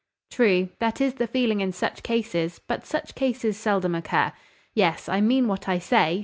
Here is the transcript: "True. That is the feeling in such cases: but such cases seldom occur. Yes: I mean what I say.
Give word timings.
"True. 0.31 0.69
That 0.79 0.99
is 0.99 1.13
the 1.13 1.27
feeling 1.27 1.61
in 1.61 1.71
such 1.71 2.01
cases: 2.01 2.59
but 2.67 2.87
such 2.87 3.13
cases 3.13 3.55
seldom 3.55 3.93
occur. 3.93 4.33
Yes: 4.73 5.07
I 5.07 5.21
mean 5.21 5.47
what 5.47 5.69
I 5.69 5.77
say. 5.77 6.19